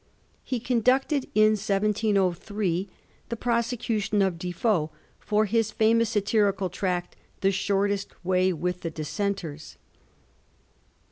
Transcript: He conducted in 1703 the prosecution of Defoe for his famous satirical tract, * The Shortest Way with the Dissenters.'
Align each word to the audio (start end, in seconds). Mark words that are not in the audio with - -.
He 0.43 0.59
conducted 0.59 1.27
in 1.35 1.51
1703 1.51 2.89
the 3.29 3.35
prosecution 3.35 4.23
of 4.23 4.39
Defoe 4.39 4.89
for 5.19 5.45
his 5.45 5.69
famous 5.69 6.09
satirical 6.09 6.71
tract, 6.71 7.15
* 7.27 7.41
The 7.41 7.51
Shortest 7.51 8.09
Way 8.25 8.51
with 8.51 8.81
the 8.81 8.89
Dissenters.' 8.89 9.77